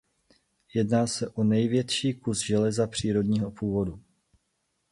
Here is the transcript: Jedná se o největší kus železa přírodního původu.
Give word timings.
Jedná 0.73 1.07
se 1.07 1.29
o 1.29 1.43
největší 1.43 2.13
kus 2.13 2.39
železa 2.45 2.87
přírodního 2.87 3.51
původu. 3.51 4.01